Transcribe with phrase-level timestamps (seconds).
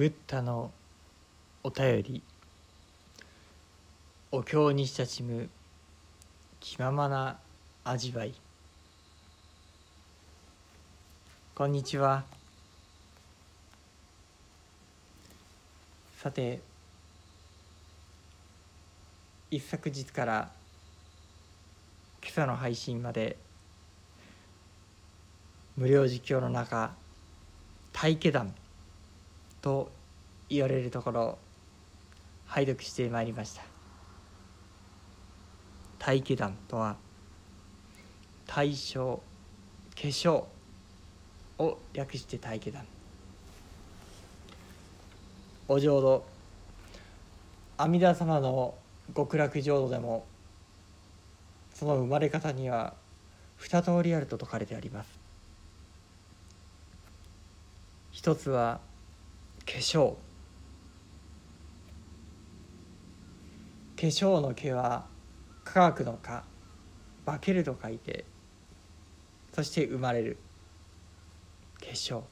[0.00, 0.70] ブッダの
[1.62, 2.22] お便り
[4.32, 5.50] お経に親しむ
[6.58, 7.36] 気ままな
[7.84, 8.32] 味わい。
[11.54, 12.24] こんにちは。
[16.16, 16.60] さて
[19.50, 20.50] 一昨日から
[22.22, 23.36] 今朝の配信まで
[25.76, 26.94] 無料実況の中
[27.92, 28.54] 待下団
[29.62, 29.90] と
[30.48, 31.38] 言われるところ
[32.46, 33.62] 拝読してまいりました。
[36.04, 36.96] 待下団とは
[38.46, 39.22] 対象
[39.94, 40.44] 化粧
[41.58, 42.84] を略して待下団。
[45.68, 46.24] お浄土
[47.76, 48.74] 阿弥陀様の
[49.14, 50.26] 極楽浄土でも
[51.74, 52.94] その生まれ方には
[53.56, 55.08] 二通りあると説かれてあります。
[58.10, 58.80] 一つは
[59.66, 60.16] 化粧。
[63.96, 65.06] 化粧の毛は
[65.64, 66.44] 科学の科
[67.26, 68.24] 化けると書いて
[69.52, 70.38] そして生まれる。
[71.80, 72.22] 化粧。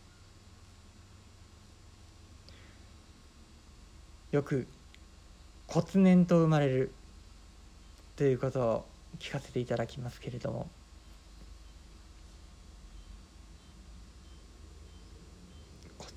[4.30, 4.66] よく
[5.66, 6.92] 骨年と生まれる。
[8.16, 8.84] ということを
[9.20, 10.77] 聞かせていただきますけれども。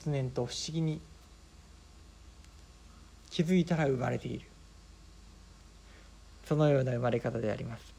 [0.05, 0.99] 骨年と不思議に
[3.29, 4.45] 気づいたら生まれている。
[6.45, 7.93] そのような生まれ方であります。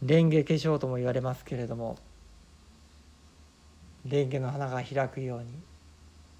[0.00, 1.96] 蓮華化粧とも言われますけれども
[4.04, 5.46] 蓮華の花が開くように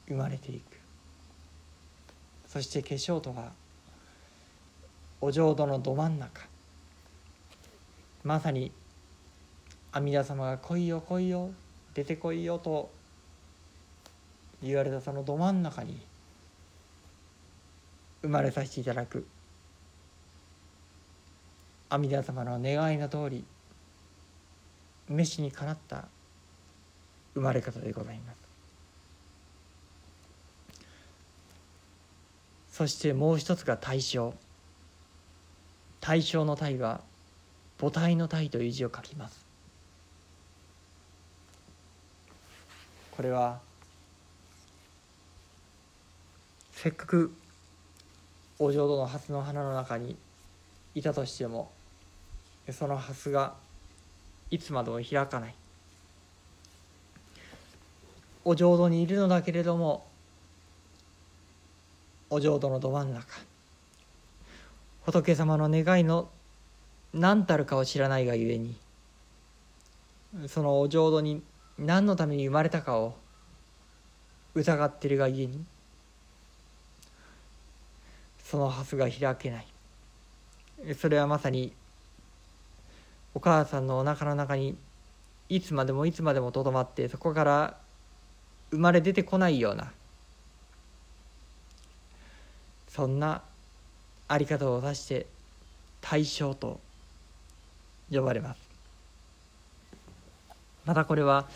[0.09, 0.77] 生まれていく。
[2.49, 3.53] そして化粧とは
[5.21, 6.43] お浄土のど真ん中。
[8.25, 8.73] まさに
[9.93, 11.51] 阿弥陀様が「来いよ来いよ
[11.95, 12.91] 出てこいよ」と
[14.63, 16.01] 言われたそのど真ん中に
[18.23, 19.27] 生まれさせていただく。
[21.91, 23.45] 阿弥陀様の願いの通り
[25.11, 26.09] 召しにかなった
[27.35, 28.37] 生まれ方でございます。
[32.73, 34.33] そしてもう一つが対象
[36.01, 37.03] 対象の体は
[37.79, 39.52] 母体の体という字を書きます。
[43.23, 43.61] これは
[46.73, 47.33] せっかく
[48.59, 50.17] お浄土の蓮の花の中に
[50.97, 51.71] いたとしても
[52.69, 53.55] その蓮が
[54.51, 55.55] いつまでも開かない。
[58.45, 60.05] お浄土にいるのだけれども
[62.29, 63.25] お浄土のど真ん中。
[65.03, 66.29] 仏様の願いの
[67.15, 68.75] 何たるかを知らないがゆえに
[70.49, 71.41] そのお浄土に
[71.85, 73.17] 何のために生まれたかを
[74.55, 75.65] 疑ってるがゆえに
[78.45, 79.67] その蓮が開けない。
[80.95, 81.73] それはまさに
[83.35, 84.77] お母さんのおなかの中に
[85.49, 87.79] いつまでもいつまでもとどまってそこから
[88.71, 89.91] 生まれ出てこないような
[92.89, 93.43] そんな
[94.29, 95.27] あり方を指して
[96.01, 96.79] 対象と
[98.11, 98.61] 呼ばれます。
[100.85, 101.49] またこれは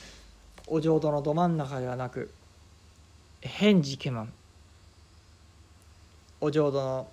[0.67, 2.33] お浄土のど真ん中ではなく
[3.41, 4.33] 返事家満
[6.41, 7.09] お浄土の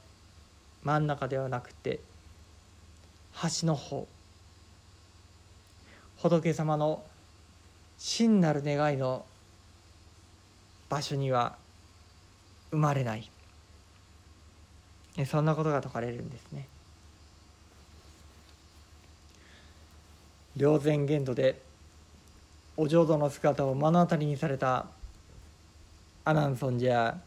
[0.83, 1.99] 真ん中ではなくて
[3.33, 4.07] 端の方。
[6.17, 7.03] 仏様の
[7.97, 9.25] 真なる願いの
[10.89, 11.57] 場所には
[12.71, 13.29] 生まれない。
[15.25, 16.67] そんなことが説かれるんですね。
[20.55, 21.61] 霊前言土で
[22.75, 24.88] お浄土の姿を目の当たりにされた
[26.25, 27.17] 阿南尊者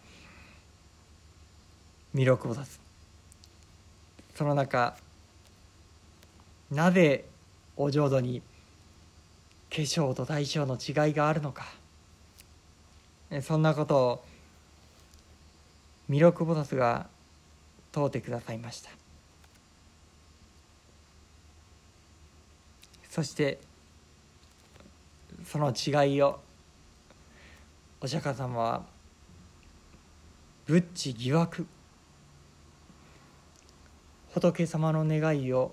[2.14, 2.80] 弥勒菩薩
[4.34, 4.96] その中
[6.70, 7.24] なぜ
[7.76, 8.42] お浄土に
[9.70, 11.66] 化粧と大小の違いがあるのか。
[13.42, 14.24] そんなことを
[16.08, 17.08] 弥勒菩薩が
[17.92, 18.90] 問うてくださいました。
[23.10, 23.58] そして
[25.46, 26.40] その違いを
[28.00, 28.84] お釈迦様は
[30.66, 31.66] 仏地疑惑。
[34.34, 35.72] 仏様の願いを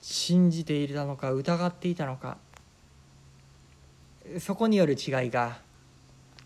[0.00, 2.38] 信じていたのか疑っていたのか。
[4.40, 5.58] そこによる違いが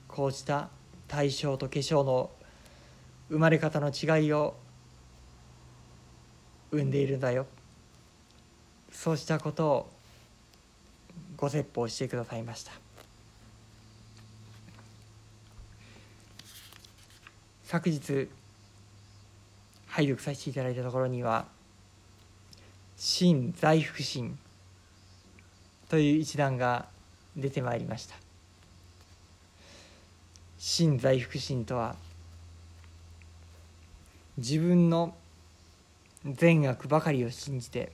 [0.08, 0.68] こうした
[1.06, 2.30] 対象と化粧の
[3.28, 4.56] 生まれ方の違いを
[6.72, 7.46] 生んでいるんだよ。
[8.90, 9.99] そうしたことを
[11.40, 12.72] ご説法してくださいました。
[17.64, 18.28] 昨日
[19.86, 21.46] 拝読させていただいたところには
[22.98, 24.36] 「新財福神」
[25.88, 26.88] という一覧が
[27.34, 28.16] 出てまいりました。
[30.58, 31.96] 新財福神とは
[34.36, 35.16] 自分の
[36.26, 37.92] 善悪ばかりを信じて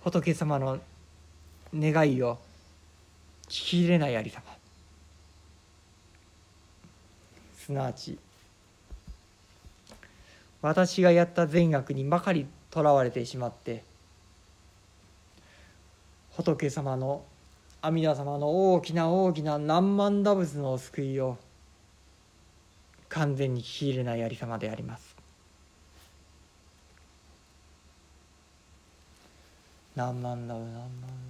[0.00, 0.80] 仏様の
[1.78, 2.38] 願いを
[3.48, 4.56] 聞き入れないありさま。
[7.56, 8.16] すなわち
[10.62, 13.82] 私がやった善悪にばかりとらわれてしまって
[16.36, 17.24] 仏様の
[17.82, 21.38] 阿弥陀様の大きな大きな何万打仏の救いを
[23.08, 25.16] 完全に聞き入れないありさまであります。
[29.94, 31.25] 何万打仏何万打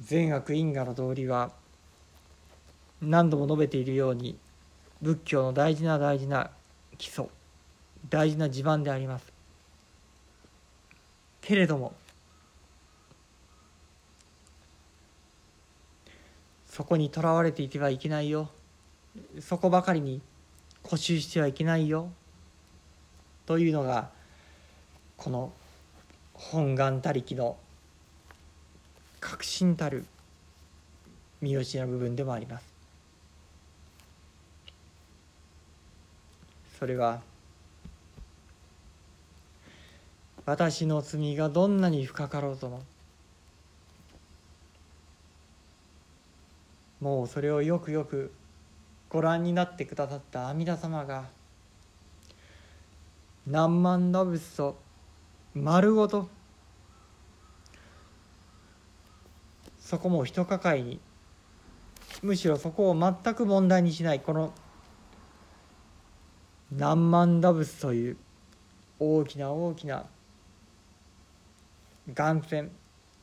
[0.00, 1.52] 善悪因果の道理は
[3.00, 4.36] 何度も述べているように
[5.02, 6.50] 仏教の大事な大事な
[6.98, 7.26] 基礎
[8.08, 9.32] 大事な地盤であります。
[11.40, 11.94] けれども
[16.66, 18.50] そこにとらわれていてはいけないよ。
[19.40, 20.20] そこばかりに
[20.82, 22.10] 固執してはいけないよ。
[23.46, 24.10] というのが
[25.16, 25.52] この
[26.32, 27.56] 本願他力の
[29.24, 30.04] 確信たる
[31.40, 32.66] 見教えの部分でもあります。
[36.78, 37.22] それは
[40.44, 42.82] 私の罪がどんなに深かろうとも
[47.00, 48.30] もうそれをよくよく
[49.08, 51.24] ご覧になってくださった阿弥陀様が
[53.46, 54.76] 何万打仏と
[55.54, 56.28] 丸ごと
[59.84, 60.98] そこも一抱えに。
[62.22, 64.20] むしろそこを全く問題にしない。
[64.20, 64.52] この
[66.72, 68.16] 何万打仏という
[68.98, 70.06] 大きな大きな
[72.08, 72.70] 岩船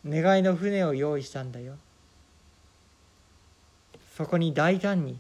[0.06, 1.76] 願いの船を用意したんだよ。
[4.16, 5.18] そこに大胆に。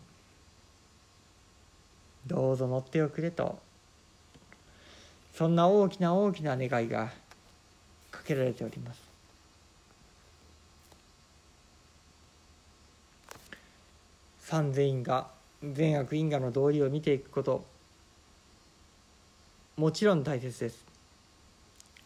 [2.27, 3.57] どうぞ乗っておくれと。
[5.33, 7.11] そんな大きな大きな願いが
[8.11, 9.10] かけられております。
[14.51, 15.31] 三千因果
[15.63, 17.63] 善悪因果の道理を見ていくこと。
[19.77, 20.83] もちろん大切です。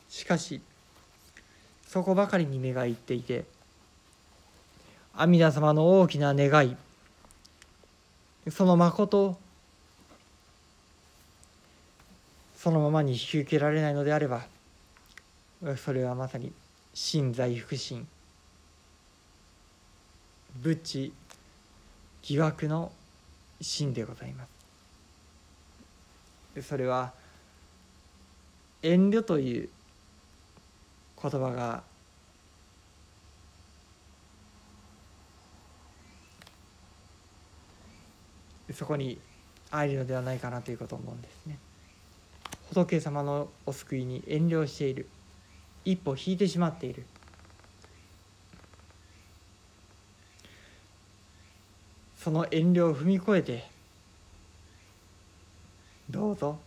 [0.09, 0.61] しかし
[1.87, 3.45] そこばかりに目がいっていて
[5.15, 6.77] 阿弥陀様の大きな願い
[8.51, 9.35] その誠
[12.55, 14.45] そのままに引き受けられないのであれば
[15.77, 16.53] それはまさに
[16.93, 18.07] 心在福心
[20.61, 21.13] 仏地
[22.27, 22.91] 疑惑の
[23.61, 24.45] 心でございま
[26.55, 26.61] す。
[26.63, 27.13] それは
[28.81, 29.69] 遠慮という
[31.21, 31.83] 言葉が
[38.73, 39.19] そこに
[39.69, 41.59] あるのではないかなということを思うんですね。
[42.73, 45.07] 仏様のお救いに遠慮している。
[45.83, 47.05] 一歩引いてしまっている。
[52.25, 53.67] その遠慮を踏み越えて
[56.09, 56.57] どうぞ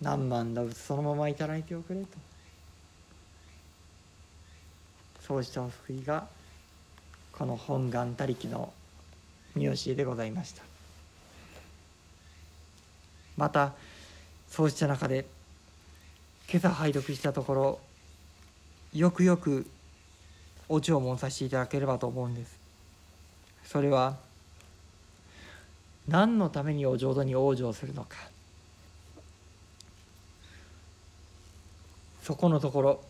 [0.00, 2.06] 何万打仏そのまま頂いておくれと。
[5.26, 6.28] そうしたお救いが
[7.32, 8.72] この本願他力の
[9.56, 10.62] 見教えでございました。
[13.36, 13.72] また
[14.48, 15.26] そうした中で
[16.48, 17.80] 今朝拝読したところ
[18.94, 19.66] よくよく
[20.68, 22.56] お弔問させていただければと思うんです。
[23.64, 24.27] それは
[26.08, 28.16] 何のためにお浄土に往生するのか。
[32.22, 33.00] そこのところ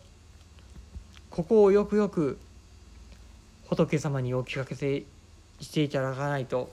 [1.29, 2.37] ここをよくよく
[3.67, 5.03] 仏様にお聞かせ
[5.59, 6.71] していただかないと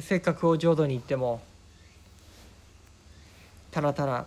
[0.00, 1.42] せっかくお浄土に行っても
[3.70, 4.24] ただただ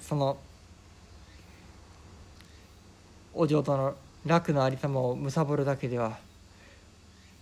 [0.00, 0.38] その
[3.34, 6.18] お浄土の楽のありさまを貪るだけでは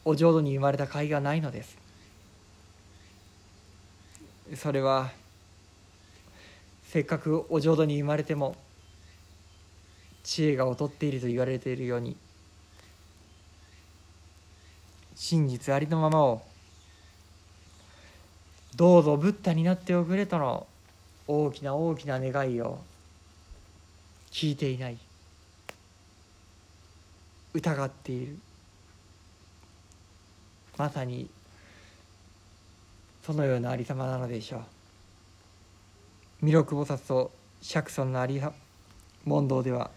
[0.08, 1.76] お浄土に生まれた甲斐がないのです。
[4.54, 5.10] それは
[6.84, 8.56] せっかくお浄土に生まれても
[10.24, 12.16] 知恵が劣っていると言われているように
[15.14, 16.42] 真実ありのままを
[18.76, 20.66] どうぞブッダになっておくれとの
[21.26, 22.78] 大きな大きな願いを
[24.30, 24.96] 聞いていない。
[27.52, 28.38] 疑っている。
[30.78, 31.28] まさに
[33.26, 34.62] そのようなありさまなのでしょう。
[36.46, 38.40] 弥勒菩薩と釈尊のあり
[39.24, 39.90] 問答では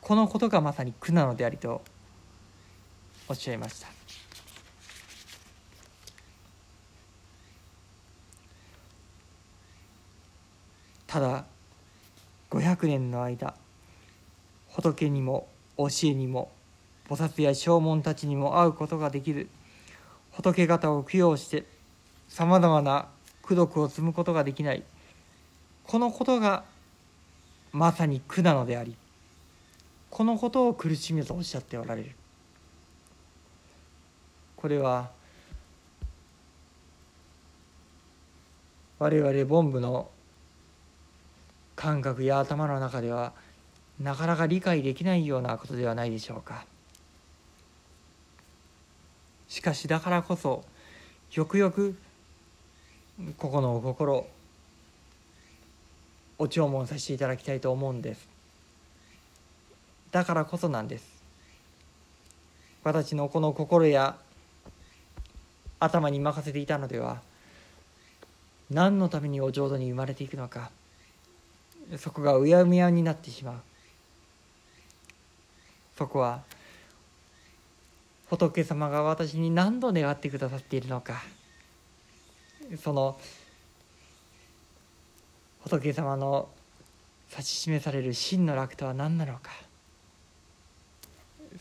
[0.00, 1.82] このことがまさに苦なのでありと
[3.28, 3.88] おっしゃいました。
[11.08, 11.44] ただ
[12.50, 13.54] 500年の間
[14.68, 16.52] 仏にも教えにも
[17.08, 19.48] 菩薩や正門たちにも会うことができる。
[20.32, 21.64] 仏方を供養して
[22.28, 23.08] さまざまな
[23.44, 24.82] 功徳を積むことができない。
[25.84, 26.64] このことが
[27.72, 28.94] まさに苦なのであり
[30.10, 32.12] このことを苦しみとおっしゃっておられる。
[34.56, 35.10] これは
[38.98, 40.10] 我々凡夫の
[41.76, 43.32] 感覚や頭の中では
[44.00, 46.66] なかなか理解できないようなことではないでしょうか。
[49.48, 50.64] しかしだからこそ
[51.32, 51.96] よくよく
[53.36, 54.26] ここのお心
[56.38, 58.28] お弔問させていただきたいと思うんです。
[60.12, 61.04] だからこそなんです。
[62.84, 64.16] 私のこの心や
[65.80, 67.20] 頭に任せていたのでは
[68.70, 70.70] 何のためにお浄土に生まれていくのか
[71.96, 73.54] そこがうやむやになってしまう。
[75.96, 76.42] そこは
[78.30, 81.22] 仏様が私に何度願ってくださっているのか。
[82.82, 83.18] その
[85.60, 86.48] 仏様の
[87.30, 89.50] 指し示される真の楽とは何なのか。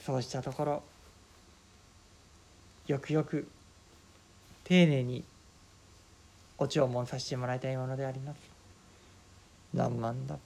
[0.06, 0.84] そうしたところ
[2.88, 3.48] よくよく
[4.64, 5.24] 丁寧に
[6.58, 8.38] お弔問させてもらいたいものであります。
[9.74, 10.38] 何万だ。